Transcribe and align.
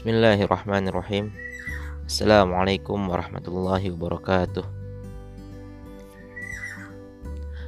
Bismillahirrahmanirrahim 0.00 1.28
Assalamualaikum 2.08 3.12
warahmatullahi 3.12 3.92
wabarakatuh 3.92 4.64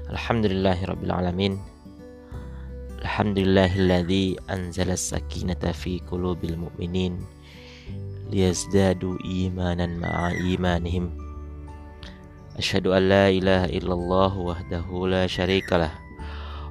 Alhamdulillahirrabbilalamin 0.08 1.60
Alhamdulillahilladzi 3.04 4.40
anzala 4.48 4.96
sakinata 4.96 5.76
fi 5.76 6.00
qulubil 6.08 6.56
mu'minin 6.56 7.20
liyazdadu 8.32 9.20
imanan 9.20 10.00
ma'a 10.00 10.32
imanihim 10.32 11.12
Asyhadu 12.56 12.96
an 12.96 13.12
la 13.12 13.28
ilaha 13.28 13.68
illallah 13.68 14.32
wahdahu 14.32 15.04
la 15.04 15.28
syarikalah 15.28 15.92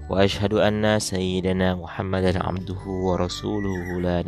wa 0.09 0.25
asyhadu 0.25 0.57
anna 0.57 0.97
sayyidana 0.97 1.77
Muhammadan 1.77 2.41
abduhu 2.41 3.13
wa 3.13 3.21
rasuluhu 3.21 4.01
la 4.01 4.25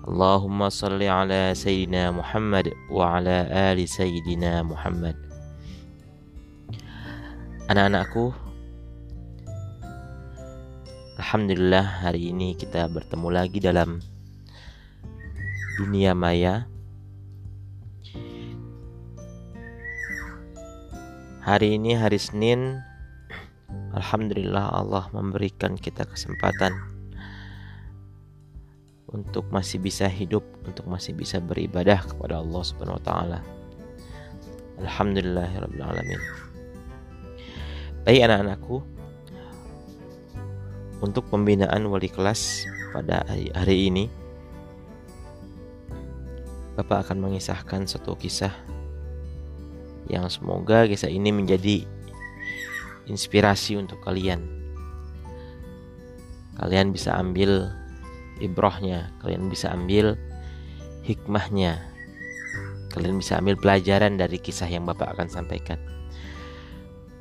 Allahumma 0.00 0.72
salli 0.72 1.12
ala 1.12 1.52
sayyidina 1.52 2.08
Muhammad 2.08 2.72
wa 2.88 3.20
ala 3.20 3.44
ali 3.52 3.84
sayyidina 3.84 4.64
Muhammad 4.64 5.12
Anak-anakku, 7.70 8.34
Alhamdulillah 11.22 12.02
hari 12.02 12.34
ini 12.34 12.58
kita 12.58 12.90
bertemu 12.90 13.28
lagi 13.30 13.62
dalam 13.62 14.02
dunia 15.78 16.10
maya. 16.10 16.66
Hari 21.46 21.78
ini 21.78 21.94
hari 21.94 22.18
Senin, 22.18 22.82
Alhamdulillah 23.94 24.74
Allah 24.74 25.06
memberikan 25.14 25.78
kita 25.78 26.02
kesempatan 26.10 26.89
untuk 29.10 29.46
masih 29.50 29.82
bisa 29.82 30.06
hidup, 30.06 30.46
untuk 30.62 30.86
masih 30.86 31.14
bisa 31.14 31.42
beribadah 31.42 32.02
kepada 32.06 32.38
Allah 32.38 32.62
Subhanahu 32.62 32.98
wa 32.98 33.04
taala. 33.04 33.38
Alhamdulillahirabbil 34.80 35.84
alamin. 35.84 36.20
Baik 38.06 38.24
anak-anakku, 38.24 38.80
untuk 41.04 41.28
pembinaan 41.28 41.84
wali 41.88 42.08
kelas 42.08 42.64
pada 42.92 43.24
hari, 43.28 43.52
hari 43.52 43.76
ini, 43.92 44.04
Bapak 46.78 47.08
akan 47.08 47.28
mengisahkan 47.28 47.84
satu 47.84 48.16
kisah 48.16 48.54
yang 50.08 50.32
semoga 50.32 50.88
kisah 50.88 51.12
ini 51.12 51.28
menjadi 51.28 51.84
inspirasi 53.04 53.76
untuk 53.76 54.00
kalian. 54.00 54.40
Kalian 56.56 56.92
bisa 56.92 57.16
ambil 57.20 57.68
ibrohnya, 58.39 59.13
kalian 59.23 59.47
bisa 59.47 59.71
ambil 59.71 60.19
hikmahnya, 61.05 61.79
kalian 62.91 63.19
bisa 63.19 63.39
ambil 63.39 63.55
pelajaran 63.59 64.17
dari 64.19 64.39
kisah 64.41 64.67
yang 64.67 64.83
Bapak 64.87 65.15
akan 65.15 65.27
sampaikan. 65.31 65.77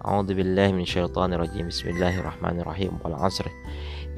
أعوذ 0.04 0.36
بالله 0.36 0.72
من 0.76 0.84
الشيطان 0.84 1.32
الرجيم 1.32 1.72
بسم 1.72 1.96
الله 1.96 2.20
الرحمن 2.20 2.60
الرحيم 2.60 2.92
والعصر 3.04 3.46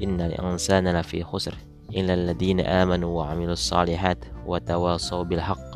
إن 0.02 0.18
الإنسان 0.20 0.82
لفي 0.82 1.22
خسر 1.22 1.54
إلا 1.94 2.14
الذين 2.14 2.60
آمنوا 2.60 3.10
وعملوا 3.18 3.52
الصالحات 3.52 4.18
وتواصوا 4.46 5.22
بالحق 5.22 5.70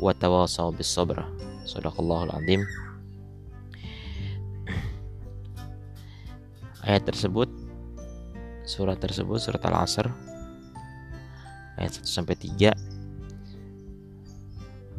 وتواصوا 0.00 0.70
بالصبر 0.70 1.18
صدق 1.64 1.94
الله 2.00 2.24
العظيم 2.24 2.62
ayat 6.82 7.06
tersebut 7.06 7.46
surat 8.66 8.98
tersebut 8.98 9.38
surat 9.38 9.62
Al-Asr 9.62 10.10
ayat 11.79 12.01
1 12.01 12.07
sampai 12.07 12.35
3 12.35 12.73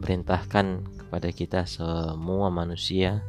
merintahkan 0.03 0.83
kepada 0.99 1.29
kita 1.31 1.63
semua 1.69 2.51
manusia 2.51 3.23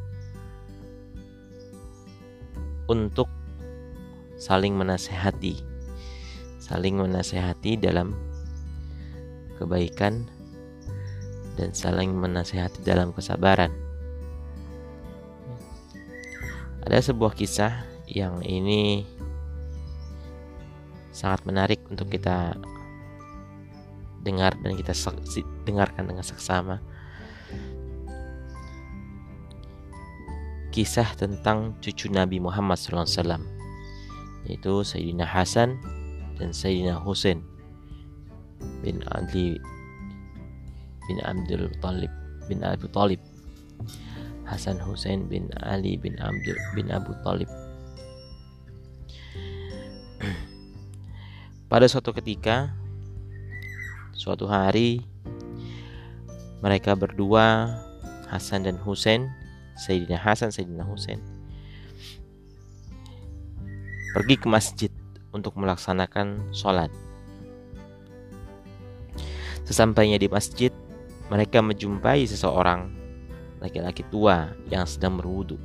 untuk 2.90 3.30
saling 4.42 4.74
menasehati. 4.76 5.62
Saling 6.58 6.98
menasehati 6.98 7.78
dalam 7.78 8.16
kebaikan 9.60 10.25
dan 11.60 11.75
saling 11.75 12.16
menasehati 12.16 12.81
dalam 12.81 13.14
kesabaran. 13.14 13.70
Ada 16.84 17.14
sebuah 17.14 17.38
kisah 17.38 17.86
yang 18.10 18.44
ini 18.44 19.08
sangat 21.14 21.46
menarik 21.48 21.80
untuk 21.88 22.12
kita 22.12 22.58
dengar 24.23 24.56
dan 24.63 24.79
kita 24.79 24.95
dengarkan 25.67 26.07
dengan 26.07 26.23
seksama. 26.23 26.79
Kisah 30.73 31.06
tentang 31.13 31.78
cucu 31.84 32.09
Nabi 32.09 32.41
Muhammad 32.41 32.81
SAW 32.81 33.45
yaitu 34.50 34.73
Sayyidina 34.81 35.23
Hasan 35.23 35.78
dan 36.41 36.50
Sayyidina 36.50 36.97
Husain 36.97 37.45
bin 38.81 39.00
Ali 39.13 39.62
bin 41.07 41.17
Abdul 41.23 41.69
Talib 41.79 42.09
bin 42.47 42.63
Abu 42.66 42.88
Talib. 42.89 43.19
Hasan 44.44 44.75
Husain 44.83 45.31
bin 45.31 45.47
Ali 45.63 45.95
bin 45.95 46.19
Abdul 46.19 46.59
bin 46.75 46.91
Abu 46.91 47.16
Talib. 47.23 47.47
Pada 51.72 51.88
suatu 51.88 52.12
ketika 52.12 52.75
suatu 54.23 54.47
hari 54.47 55.03
mereka 56.63 56.95
berdua 56.95 57.75
Hasan 58.31 58.63
dan 58.63 58.79
Husain 58.79 59.28
Sayyidina 59.75 60.16
Hasan, 60.16 60.47
Sayyidina 60.47 60.88
Husain 60.88 61.19
pergi 64.16 64.39
ke 64.39 64.47
masjid 64.47 64.91
untuk 65.35 65.59
melaksanakan 65.59 66.53
sholat. 66.56 66.88
Sesampainya 69.66 70.22
di 70.22 70.29
masjid, 70.29 70.69
mereka 71.33 71.66
menjumpai 71.66 72.29
seseorang 72.29 72.94
laki-laki 73.57 74.06
tua 74.13 74.53
yang 74.69 74.85
sedang 74.85 75.17
berwudu, 75.17 75.57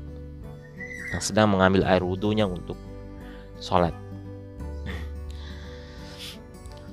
yang 1.13 1.21
sedang 1.21 1.53
mengambil 1.53 1.85
air 1.85 2.01
wudhunya 2.01 2.49
untuk 2.49 2.81
sholat. 3.61 3.93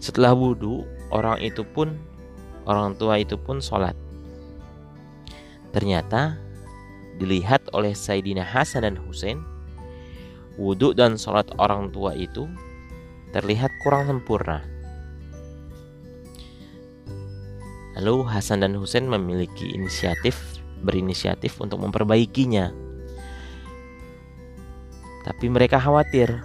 Setelah 0.03 0.35
wudhu, 0.35 0.83
orang 1.13 1.41
itu 1.41 1.61
pun 1.61 1.97
orang 2.66 2.97
tua 2.97 3.21
itu 3.21 3.38
pun 3.38 3.61
sholat. 3.61 3.93
Ternyata 5.75 6.39
dilihat 7.19 7.67
oleh 7.71 7.91
Sayyidina 7.95 8.43
Hasan 8.43 8.83
dan 8.88 8.95
Husain, 8.95 9.39
wudhu 10.55 10.95
dan 10.95 11.19
sholat 11.19 11.47
orang 11.59 11.91
tua 11.91 12.16
itu 12.16 12.47
terlihat 13.35 13.71
kurang 13.83 14.07
sempurna. 14.07 14.63
Lalu 17.95 18.27
Hasan 18.27 18.59
dan 18.59 18.75
Husain 18.75 19.07
memiliki 19.07 19.72
inisiatif, 19.72 20.35
berinisiatif 20.83 21.55
untuk 21.63 21.79
memperbaikinya. 21.79 22.72
Tapi 25.23 25.45
mereka 25.47 25.79
khawatir. 25.79 26.43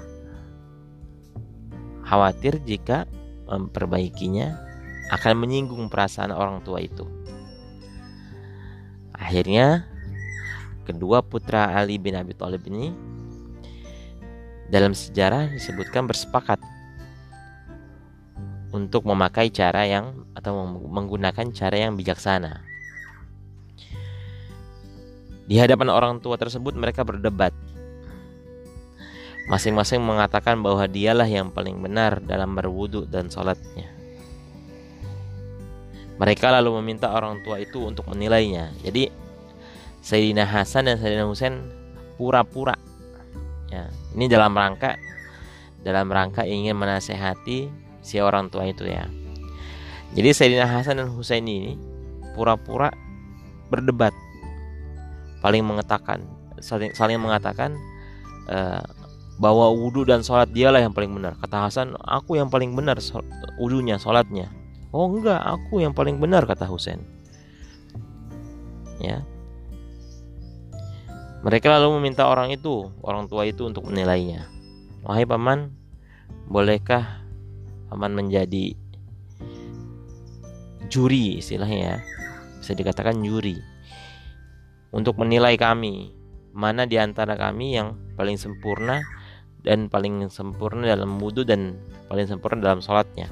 Khawatir 2.06 2.62
jika 2.62 3.06
memperbaikinya 3.50 4.54
akan 5.10 5.34
menyinggung 5.42 5.90
perasaan 5.90 6.30
orang 6.30 6.62
tua 6.62 6.78
itu. 6.78 7.02
Akhirnya 9.10 9.84
kedua 10.86 11.20
putra 11.20 11.74
Ali 11.74 11.98
bin 11.98 12.14
Abi 12.14 12.32
Thalib 12.32 12.62
ini 12.70 12.94
dalam 14.70 14.94
sejarah 14.94 15.50
disebutkan 15.50 16.06
bersepakat 16.06 16.62
untuk 18.70 19.02
memakai 19.02 19.50
cara 19.50 19.82
yang 19.82 20.24
atau 20.38 20.54
menggunakan 20.70 21.50
cara 21.50 21.76
yang 21.76 21.98
bijaksana. 21.98 22.62
Di 25.50 25.58
hadapan 25.58 25.90
orang 25.90 26.22
tua 26.22 26.38
tersebut 26.38 26.78
mereka 26.78 27.02
berdebat. 27.02 27.50
Masing-masing 29.50 29.98
mengatakan 29.98 30.62
bahwa 30.62 30.86
dialah 30.86 31.26
yang 31.26 31.50
paling 31.50 31.82
benar 31.82 32.22
dalam 32.22 32.54
berwudu 32.54 33.02
dan 33.10 33.26
sholatnya. 33.26 33.90
Mereka 36.22 36.54
lalu 36.54 36.78
meminta 36.78 37.10
orang 37.10 37.42
tua 37.42 37.58
itu 37.58 37.82
untuk 37.82 38.06
menilainya. 38.06 38.70
Jadi 38.86 39.10
Sayyidina 40.00 40.46
Hasan 40.46 40.86
dan 40.86 40.96
Sayyidina 41.02 41.26
Husain 41.26 41.80
pura-pura 42.16 42.76
ya 43.72 43.88
ini 44.12 44.26
dalam 44.26 44.52
rangka 44.52 44.98
dalam 45.80 46.12
rangka 46.12 46.44
ingin 46.44 46.76
menasehati 46.76 47.70
si 48.04 48.20
orang 48.20 48.52
tua 48.52 48.68
itu 48.68 48.84
ya 48.84 49.08
jadi 50.12 50.34
Sayyidina 50.34 50.68
Hasan 50.68 51.00
dan 51.00 51.08
Husain 51.14 51.44
ini 51.46 51.78
pura-pura 52.34 52.90
berdebat 53.70 54.12
paling 55.40 55.64
mengatakan 55.64 56.20
saling, 56.60 56.92
mengatakan 57.16 57.78
uh, 58.50 58.84
bahwa 59.40 59.72
wudhu 59.72 60.04
dan 60.04 60.20
sholat 60.20 60.52
dialah 60.52 60.84
yang 60.84 60.92
paling 60.92 61.16
benar. 61.16 61.32
Kata 61.40 61.64
Hasan, 61.64 61.96
aku 61.96 62.36
yang 62.36 62.52
paling 62.52 62.76
benar 62.76 63.00
wudhunya, 63.56 63.96
sholatnya. 63.96 64.52
Oh 64.92 65.08
enggak, 65.08 65.40
aku 65.40 65.80
yang 65.80 65.96
paling 65.96 66.20
benar 66.20 66.44
kata 66.44 66.68
Husain. 66.68 67.00
Ya. 69.00 69.24
Mereka 71.40 71.72
lalu 71.72 71.96
meminta 71.96 72.28
orang 72.28 72.52
itu, 72.52 72.92
orang 73.00 73.24
tua 73.32 73.48
itu 73.48 73.64
untuk 73.64 73.88
menilainya. 73.88 74.44
Wahai 75.08 75.24
paman, 75.24 75.72
bolehkah 76.44 77.24
paman 77.88 78.12
menjadi 78.12 78.76
juri 80.92 81.40
istilahnya 81.40 81.78
ya? 81.80 81.96
Bisa 82.60 82.76
dikatakan 82.76 83.24
juri 83.24 83.56
untuk 84.92 85.16
menilai 85.16 85.56
kami 85.56 86.12
mana 86.52 86.84
di 86.84 87.00
antara 87.00 87.40
kami 87.40 87.78
yang 87.78 87.96
paling 88.18 88.36
sempurna 88.36 89.00
dan 89.62 89.92
paling 89.92 90.26
sempurna 90.32 90.92
dalam 90.92 91.20
wudhu 91.20 91.44
dan 91.44 91.76
paling 92.08 92.26
sempurna 92.26 92.60
dalam 92.60 92.80
sholatnya. 92.80 93.28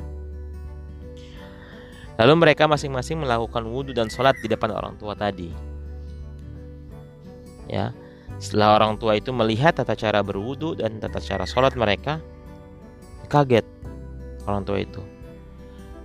Lalu 2.18 2.34
mereka 2.34 2.66
masing-masing 2.66 3.22
melakukan 3.22 3.62
wudhu 3.66 3.94
dan 3.94 4.10
sholat 4.10 4.34
di 4.42 4.50
depan 4.50 4.74
orang 4.74 4.98
tua 4.98 5.14
tadi. 5.14 5.54
Ya, 7.70 7.94
setelah 8.42 8.80
orang 8.80 8.98
tua 8.98 9.16
itu 9.20 9.30
melihat 9.30 9.76
tata 9.76 9.94
cara 9.94 10.24
berwudhu 10.24 10.78
dan 10.78 10.98
tata 10.98 11.20
cara 11.22 11.44
sholat 11.46 11.78
mereka, 11.78 12.18
kaget 13.30 13.64
orang 14.48 14.66
tua 14.66 14.82
itu. 14.82 15.02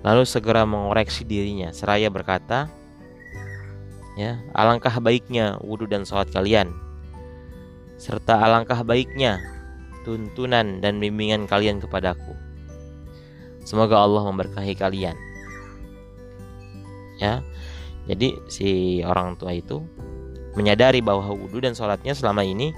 Lalu 0.04 0.28
segera 0.28 0.68
mengoreksi 0.68 1.24
dirinya, 1.24 1.72
seraya 1.72 2.12
berkata, 2.12 2.68
ya 4.20 4.38
alangkah 4.54 4.94
baiknya 5.02 5.58
wudhu 5.64 5.90
dan 5.90 6.06
sholat 6.06 6.30
kalian 6.30 6.70
serta 7.98 8.42
alangkah 8.42 8.82
baiknya 8.86 9.40
tuntunan 10.04 10.84
dan 10.84 11.00
bimbingan 11.00 11.48
kalian 11.48 11.80
kepadaku. 11.80 12.36
Semoga 13.64 14.04
Allah 14.04 14.28
memberkahi 14.28 14.76
kalian. 14.76 15.16
Ya, 17.20 17.40
jadi 18.08 18.36
si 18.52 19.00
orang 19.08 19.40
tua 19.40 19.56
itu 19.56 19.80
menyadari 20.60 21.00
bahwa 21.00 21.32
wudhu 21.32 21.64
dan 21.64 21.72
sholatnya 21.72 22.12
selama 22.12 22.44
ini 22.44 22.76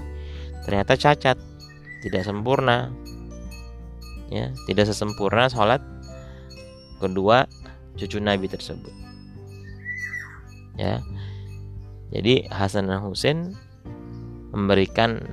ternyata 0.62 0.94
cacat, 0.94 1.38
tidak 2.06 2.22
sempurna. 2.22 2.94
Ya, 4.26 4.50
tidak 4.66 4.90
sesempurna 4.90 5.46
sholat 5.46 5.78
kedua 6.98 7.46
cucu 7.94 8.18
Nabi 8.18 8.46
tersebut. 8.50 8.90
Ya, 10.76 11.00
jadi 12.10 12.46
Hasan 12.52 12.90
dan 12.90 13.02
Husain 13.02 13.56
memberikan 14.54 15.24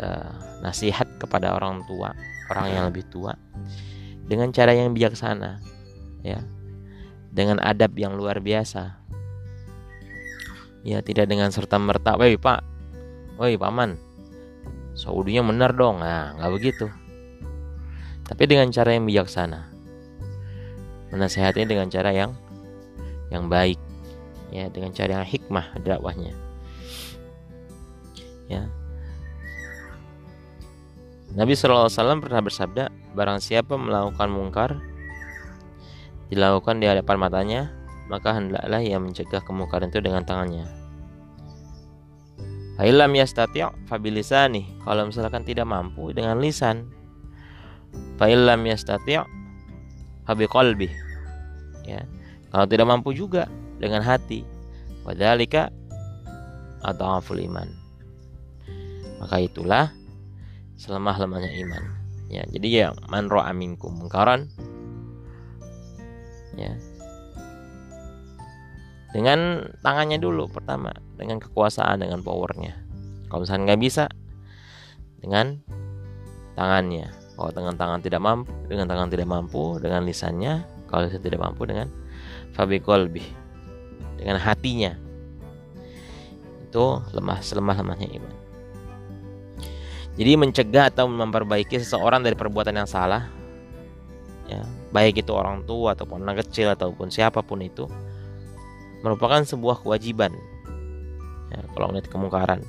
uh, 0.00 0.49
nasihat 0.60 1.08
kepada 1.20 1.56
orang 1.56 1.84
tua, 1.88 2.12
orang 2.52 2.66
yang 2.72 2.84
lebih 2.88 3.04
tua 3.08 3.36
dengan 4.30 4.54
cara 4.54 4.70
yang 4.70 4.94
bijaksana, 4.94 5.58
ya, 6.22 6.38
dengan 7.34 7.58
adab 7.58 7.98
yang 7.98 8.14
luar 8.14 8.38
biasa. 8.38 9.02
Ya, 10.86 11.02
tidak 11.02 11.26
dengan 11.26 11.50
serta 11.50 11.82
merta, 11.82 12.14
"Woi, 12.14 12.38
Pak. 12.38 12.62
Woi, 13.42 13.58
Paman. 13.58 13.98
Saudinya 14.94 15.42
benar 15.42 15.74
dong." 15.74 15.98
Nah, 15.98 16.38
nggak 16.38 16.52
begitu. 16.54 16.86
Tapi 18.22 18.46
dengan 18.46 18.70
cara 18.70 18.94
yang 18.94 19.04
bijaksana. 19.04 19.66
Menasehatinya 21.10 21.66
dengan 21.66 21.90
cara 21.90 22.14
yang 22.14 22.32
yang 23.34 23.50
baik. 23.50 23.82
Ya, 24.54 24.70
dengan 24.70 24.94
cara 24.94 25.20
yang 25.20 25.26
hikmah 25.26 25.74
dakwahnya. 25.82 26.32
Ya, 28.46 28.70
Nabi 31.30 31.54
SAW 31.54 32.18
pernah 32.18 32.42
bersabda, 32.42 32.90
barang 33.14 33.38
siapa 33.38 33.78
melakukan 33.78 34.28
mungkar, 34.34 34.82
dilakukan 36.26 36.82
di 36.82 36.90
hadapan 36.90 37.16
matanya, 37.22 37.60
maka 38.10 38.34
hendaklah 38.34 38.82
ia 38.82 38.98
mencegah 38.98 39.38
kemungkaran 39.46 39.94
itu 39.94 40.02
dengan 40.02 40.26
tangannya. 40.26 40.66
Fa'ilam 42.80 43.12
yastati' 43.12 43.86
fabilisani. 43.86 44.82
Kalau 44.82 45.06
misalkan 45.06 45.44
tidak 45.44 45.68
mampu 45.68 46.16
dengan 46.16 46.40
lisan. 46.40 46.88
Fa'ilam 48.16 48.64
yastati' 48.64 49.20
fabiqalbi. 50.24 50.88
Ya. 51.84 52.08
Kalau 52.50 52.66
tidak 52.66 52.88
mampu 52.88 53.12
juga 53.14 53.46
dengan 53.78 54.00
hati. 54.00 54.42
Wadhalika 55.04 55.68
atau 56.80 57.20
iman. 57.20 57.68
Maka 59.20 59.36
itulah 59.44 59.92
selemah-lemahnya 60.80 61.52
iman. 61.68 61.82
Ya, 62.32 62.46
jadi 62.48 62.68
ya 62.72 62.88
man 63.12 63.28
ra'a 63.28 63.52
minkum 63.52 64.00
mungkaran 64.00 64.48
ya. 66.56 66.72
Dengan 69.10 69.66
tangannya 69.82 70.22
dulu 70.22 70.46
pertama, 70.46 70.94
dengan 71.18 71.42
kekuasaan, 71.42 71.98
dengan 71.98 72.22
powernya. 72.22 72.78
Kalau 73.26 73.42
misalnya 73.42 73.74
nggak 73.74 73.82
bisa, 73.82 74.04
dengan 75.18 75.58
tangannya. 76.54 77.10
Kalau 77.34 77.50
dengan 77.50 77.74
tangan 77.74 78.00
tidak 78.06 78.22
mampu, 78.22 78.54
dengan 78.70 78.86
tangan 78.86 79.10
tidak 79.10 79.26
mampu, 79.26 79.82
dengan 79.82 80.06
lisannya. 80.06 80.62
Kalau 80.86 81.10
lisan 81.10 81.26
tidak 81.26 81.42
mampu, 81.42 81.66
dengan 81.66 81.90
fabi 82.54 82.78
kolbi, 82.78 83.26
dengan 84.14 84.38
hatinya. 84.38 84.94
Itu 86.70 87.02
lemah 87.10 87.42
selemah 87.42 87.82
lemahnya 87.82 88.14
iman. 88.14 88.39
Jadi 90.20 90.36
mencegah 90.36 90.92
atau 90.92 91.08
memperbaiki 91.08 91.80
seseorang 91.80 92.20
dari 92.20 92.36
perbuatan 92.36 92.76
yang 92.76 92.84
salah, 92.84 93.24
ya, 94.44 94.60
baik 94.92 95.24
itu 95.24 95.32
orang 95.32 95.64
tua 95.64 95.96
ataupun 95.96 96.20
anak 96.20 96.44
kecil 96.44 96.76
ataupun 96.76 97.08
siapa 97.08 97.40
pun 97.40 97.64
itu, 97.64 97.88
merupakan 99.00 99.40
sebuah 99.40 99.80
kewajiban. 99.80 100.36
Ya, 101.48 101.64
kalau 101.72 101.88
melihat 101.88 102.12
kemungkaran. 102.12 102.60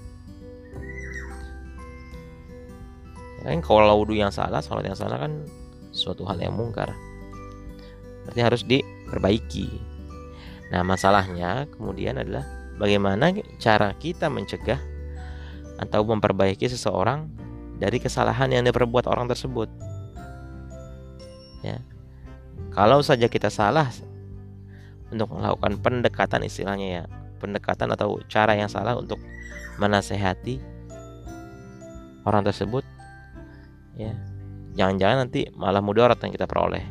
Kan 3.44 3.60
kalau 3.60 4.00
wudhu 4.00 4.16
yang 4.16 4.32
salah, 4.32 4.64
sholat 4.64 4.88
yang 4.88 4.96
salah 4.96 5.20
kan 5.20 5.44
suatu 5.92 6.24
hal 6.24 6.40
yang 6.40 6.56
mungkar. 6.56 6.96
Berarti 8.24 8.40
harus 8.40 8.64
diperbaiki. 8.64 9.68
Nah, 10.72 10.88
masalahnya 10.88 11.68
kemudian 11.76 12.16
adalah 12.16 12.48
bagaimana 12.80 13.36
cara 13.60 13.92
kita 14.00 14.32
mencegah 14.32 14.80
atau 15.82 16.06
memperbaiki 16.08 16.70
seseorang 16.70 17.41
dari 17.82 17.98
kesalahan 17.98 18.54
yang 18.54 18.62
diperbuat 18.70 19.10
orang 19.10 19.26
tersebut. 19.26 19.66
Ya. 21.66 21.82
Kalau 22.72 23.02
saja 23.02 23.26
kita 23.26 23.50
salah 23.50 23.90
untuk 25.10 25.34
melakukan 25.34 25.82
pendekatan 25.82 26.46
istilahnya 26.46 26.88
ya, 26.88 27.04
pendekatan 27.42 27.90
atau 27.90 28.22
cara 28.30 28.54
yang 28.54 28.70
salah 28.70 28.94
untuk 28.94 29.18
menasehati 29.82 30.62
orang 32.24 32.46
tersebut 32.46 32.86
ya. 33.98 34.14
Jangan-jangan 34.78 35.28
nanti 35.28 35.50
malah 35.58 35.82
mudarat 35.84 36.22
yang 36.22 36.32
kita 36.32 36.46
peroleh. 36.48 36.86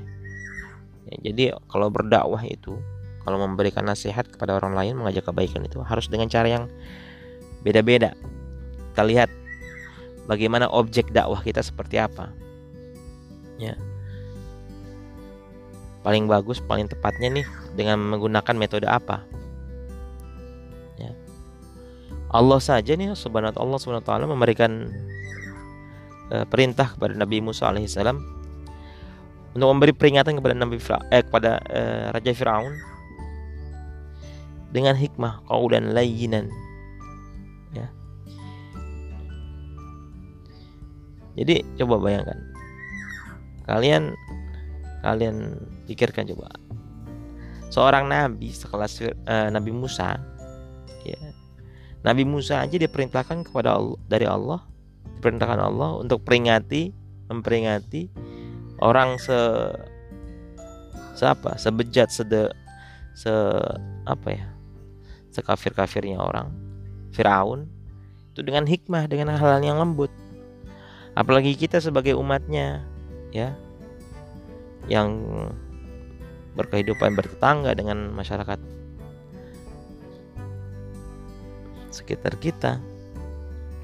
Ya, 1.09 1.33
jadi 1.33 1.57
kalau 1.71 1.89
berdakwah 1.89 2.45
itu, 2.45 2.77
kalau 3.25 3.41
memberikan 3.41 3.87
nasihat 3.89 4.29
kepada 4.29 4.59
orang 4.59 4.77
lain 4.77 5.01
mengajak 5.01 5.31
kebaikan 5.31 5.65
itu 5.65 5.81
harus 5.81 6.11
dengan 6.13 6.29
cara 6.29 6.51
yang 6.51 6.65
beda-beda 7.65 8.13
kita 8.91 9.07
lihat 9.07 9.31
bagaimana 10.29 10.69
objek 10.69 11.13
dakwah 11.15 11.41
kita 11.41 11.65
seperti 11.65 12.01
apa. 12.01 12.33
Ya. 13.61 13.77
Paling 16.01 16.25
bagus, 16.25 16.65
paling 16.65 16.89
tepatnya 16.89 17.29
nih 17.29 17.47
dengan 17.77 18.01
menggunakan 18.01 18.57
metode 18.57 18.89
apa? 18.89 19.21
Ya. 20.97 21.13
Allah 22.33 22.61
saja 22.61 22.97
nih 22.97 23.13
subhanahu 23.13 23.57
Allah 23.57 23.79
subhanahu 23.79 24.07
taala 24.07 24.25
memberikan 24.25 24.89
uh, 26.33 26.47
perintah 26.49 26.97
kepada 26.97 27.13
Nabi 27.13 27.45
Musa 27.45 27.69
alaihissalam 27.69 28.17
untuk 29.51 29.67
memberi 29.67 29.93
peringatan 29.93 30.39
kepada 30.39 30.55
Nabi 30.55 30.79
Fira, 30.79 31.03
eh, 31.11 31.27
kepada 31.27 31.59
uh, 31.69 32.15
Raja 32.15 32.33
Firaun 32.33 32.75
dengan 34.71 34.95
hikmah 34.95 35.43
dan 35.51 35.91
layyinan 35.91 36.47
Jadi 41.41 41.65
coba 41.81 41.97
bayangkan. 41.97 42.37
Kalian 43.65 44.13
kalian 45.01 45.57
pikirkan 45.89 46.29
coba. 46.29 46.53
Seorang 47.73 48.11
nabi 48.11 48.53
sekelas 48.53 49.01
uh, 49.25 49.49
Nabi 49.49 49.73
Musa 49.73 50.21
ya. 51.07 51.17
Nabi 52.05 52.25
Musa 52.29 52.65
aja 52.65 52.77
diperintahkan 52.77 53.49
kepada 53.49 53.77
Allah 53.77 54.01
dari 54.09 54.27
Allah, 54.29 54.61
diperintahkan 55.21 55.61
Allah 55.61 56.01
untuk 56.01 56.25
peringati, 56.25 56.93
memperingati 57.29 58.09
orang 58.81 59.21
se 59.21 59.39
siapa 61.15 61.61
sebejat 61.61 62.09
sede 62.09 62.49
se 63.13 63.33
apa 64.09 64.29
ya 64.33 64.49
sekafir 65.31 65.77
kafirnya 65.77 66.17
orang 66.17 66.49
Firaun 67.13 67.69
itu 68.33 68.41
dengan 68.41 68.65
hikmah 68.65 69.05
dengan 69.07 69.37
hal-hal 69.37 69.61
yang 69.61 69.79
lembut 69.79 70.09
apalagi 71.15 71.55
kita 71.57 71.83
sebagai 71.83 72.15
umatnya 72.17 72.85
ya. 73.35 73.55
Yang 74.89 75.23
berkehidupan 76.59 77.15
bertetangga 77.15 77.77
dengan 77.79 78.11
masyarakat 78.11 78.59
sekitar 81.91 82.39
kita 82.39 82.83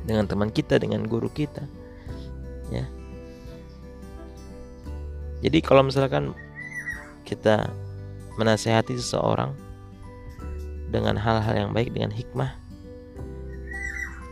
dengan 0.07 0.27
teman 0.31 0.51
kita 0.51 0.79
dengan 0.79 1.07
guru 1.07 1.31
kita 1.31 1.67
ya. 2.71 2.87
Jadi 5.43 5.59
kalau 5.63 5.87
misalkan 5.87 6.33
kita 7.27 7.71
menasehati 8.39 8.95
seseorang 8.99 9.53
dengan 10.91 11.19
hal-hal 11.19 11.67
yang 11.67 11.71
baik 11.75 11.91
dengan 11.91 12.15
hikmah 12.15 12.55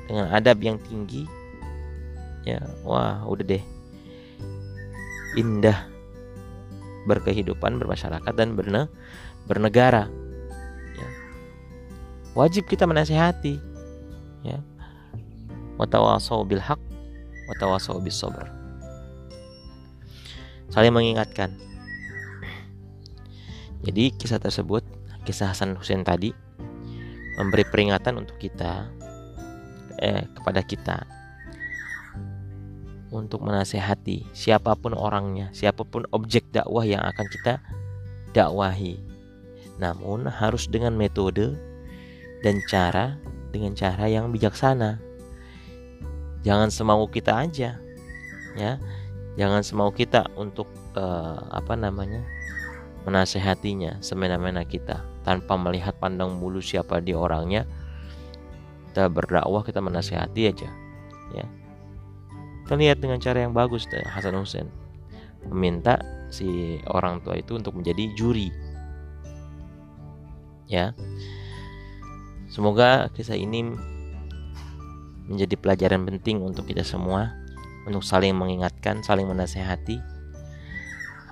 dengan 0.06 0.30
adab 0.30 0.62
yang 0.62 0.78
tinggi 0.86 1.26
ya 2.44 2.60
wah 2.84 3.24
udah 3.24 3.44
deh. 3.44 3.64
Indah 5.34 5.88
berkehidupan 7.04 7.76
bermasyarakat 7.80 8.32
dan 8.32 8.54
berne 8.56 8.88
bernegara. 9.44 10.08
Ya. 10.94 11.08
wajib 12.38 12.68
kita 12.70 12.86
menasehati 12.86 13.60
ya. 14.46 14.60
Watawasau 15.74 16.46
bil 16.46 16.62
haq 16.62 16.78
watawasau 17.50 17.98
bis 17.98 18.22
saling 20.70 20.94
mengingatkan. 20.94 21.54
Jadi 23.84 24.16
kisah 24.16 24.40
tersebut 24.40 24.80
kisah 25.28 25.52
Hasan 25.52 25.76
Hussein 25.76 26.04
tadi 26.04 26.32
memberi 27.36 27.64
peringatan 27.68 28.20
untuk 28.20 28.36
kita 28.38 28.88
eh, 29.98 30.24
kepada 30.34 30.60
kita 30.64 30.96
untuk 33.14 33.46
menasehati 33.46 34.26
siapa 34.34 34.74
pun 34.74 34.92
orangnya, 34.92 35.48
siapa 35.54 35.86
pun 35.86 36.02
objek 36.10 36.50
dakwah 36.50 36.82
yang 36.82 37.00
akan 37.00 37.26
kita 37.30 37.62
dakwahi. 38.34 38.98
Namun 39.78 40.26
harus 40.26 40.66
dengan 40.66 40.98
metode 40.98 41.54
dan 42.42 42.58
cara 42.66 43.16
dengan 43.54 43.78
cara 43.78 44.10
yang 44.10 44.34
bijaksana. 44.34 44.98
Jangan 46.42 46.68
semau 46.68 47.06
kita 47.06 47.46
aja, 47.46 47.78
ya. 48.58 48.72
Jangan 49.38 49.62
semau 49.62 49.90
kita 49.94 50.30
untuk 50.34 50.68
uh, 50.98 51.38
apa 51.50 51.74
namanya 51.74 52.22
menasehatinya 53.06 53.98
semena-mena 54.02 54.62
kita 54.62 55.02
tanpa 55.26 55.58
melihat 55.58 55.94
pandang 55.98 56.38
bulu 56.42 56.58
siapa 56.58 56.98
di 56.98 57.14
orangnya. 57.14 57.64
Kita 58.90 59.10
berdakwah 59.10 59.66
kita 59.66 59.82
menasehati 59.82 60.42
aja, 60.46 60.70
ya 61.34 61.46
terlihat 62.64 63.00
dengan 63.00 63.20
cara 63.20 63.44
yang 63.44 63.52
bagus 63.52 63.84
Hasan 63.88 64.36
Hussein. 64.36 64.68
Meminta 65.44 66.00
si 66.32 66.80
orang 66.88 67.20
tua 67.20 67.36
itu 67.36 67.56
untuk 67.56 67.76
menjadi 67.76 68.08
juri. 68.16 68.48
Ya. 70.64 70.96
Semoga 72.48 73.12
kisah 73.12 73.36
ini 73.36 73.68
menjadi 75.28 75.56
pelajaran 75.56 76.04
penting 76.08 76.40
untuk 76.40 76.68
kita 76.68 76.84
semua 76.84 77.32
untuk 77.84 78.00
saling 78.00 78.32
mengingatkan 78.32 79.04
saling 79.04 79.28
menasehati. 79.28 80.00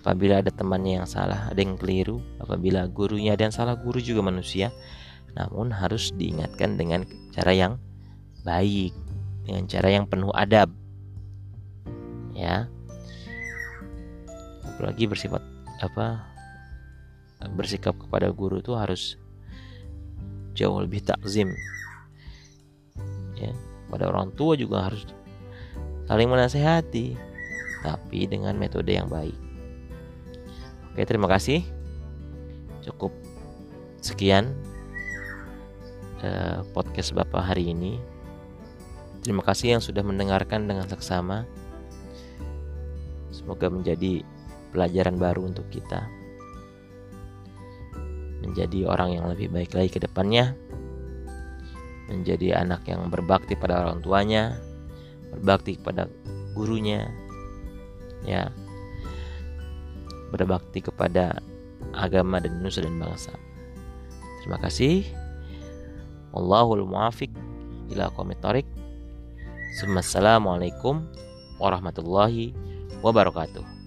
Apabila 0.03 0.43
ada 0.43 0.51
temannya 0.51 0.99
yang 1.01 1.09
salah 1.09 1.47
ada 1.47 1.63
yang 1.63 1.79
keliru 1.79 2.19
apabila 2.43 2.91
gurunya 2.91 3.39
ada 3.39 3.47
yang 3.49 3.55
salah 3.55 3.79
guru 3.79 4.03
juga 4.03 4.21
manusia. 4.21 4.69
Namun 5.33 5.73
harus 5.73 6.13
diingatkan 6.13 6.77
dengan 6.77 7.09
cara 7.33 7.57
yang 7.57 7.81
baik 8.45 8.93
dengan 9.49 9.65
cara 9.65 9.89
yang 9.89 10.05
penuh 10.05 10.29
adab 10.37 10.69
ya. 12.35 12.69
Apalagi 14.63 15.07
bersifat 15.07 15.43
apa 15.83 16.23
bersikap 17.59 17.99
kepada 17.99 18.31
guru 18.31 18.63
itu 18.63 18.73
harus 18.79 19.19
jauh 20.55 20.79
lebih 20.79 21.03
takzim. 21.03 21.51
Ya 23.37 23.51
pada 23.93 24.09
orang 24.09 24.33
tua 24.33 24.57
juga 24.57 24.89
harus 24.89 25.05
saling 26.09 26.33
menasehati 26.33 27.13
tapi 27.85 28.25
dengan 28.25 28.57
metode 28.57 28.89
yang 28.89 29.13
baik. 29.13 29.37
Oke 30.93 31.05
terima 31.05 31.29
kasih. 31.29 31.61
Cukup 32.81 33.13
sekian 34.01 34.57
eh, 36.25 36.65
podcast 36.73 37.13
bapak 37.13 37.53
hari 37.53 37.77
ini. 37.77 38.01
Terima 39.23 39.45
kasih 39.45 39.79
yang 39.79 39.83
sudah 39.85 40.03
mendengarkan 40.03 40.67
dengan 40.67 40.89
seksama 40.91 41.47
Semoga 43.43 43.67
menjadi 43.67 44.23
pelajaran 44.71 45.19
baru 45.19 45.51
untuk 45.51 45.67
kita. 45.69 46.07
Menjadi 48.43 48.87
orang 48.87 49.19
yang 49.19 49.27
lebih 49.27 49.51
baik 49.51 49.75
lagi 49.75 49.99
ke 49.99 50.01
depannya. 50.03 50.55
Menjadi 52.07 52.63
anak 52.63 52.87
yang 52.87 53.11
berbakti 53.11 53.59
pada 53.59 53.83
orang 53.83 53.99
tuanya, 53.99 54.55
berbakti 55.35 55.75
kepada 55.75 56.07
gurunya. 56.55 57.11
Ya. 58.23 58.55
Berbakti 60.31 60.79
kepada 60.79 61.43
agama 61.99 62.39
dan 62.39 62.63
nusa 62.63 62.87
dan 62.87 62.95
bangsa. 62.95 63.35
Terima 64.43 64.63
kasih. 64.63 65.03
Allahul 66.33 66.87
muafiq 66.89 67.35
ila 67.93 68.09
qomit 68.15 68.41
Assalamualaikum 69.83 71.05
warahmatullahi 71.61 72.72
wabarakatuh. 73.03 73.82